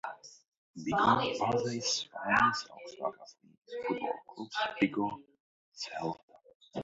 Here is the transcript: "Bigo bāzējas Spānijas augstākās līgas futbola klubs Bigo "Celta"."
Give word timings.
"Bigo 0.85 1.09
bāzējas 1.41 1.89
Spānijas 1.97 2.63
augstākās 2.77 2.97
līgas 3.03 3.37
futbola 3.73 4.15
klubs 4.31 4.65
Bigo 4.79 5.11
"Celta"." 5.83 6.41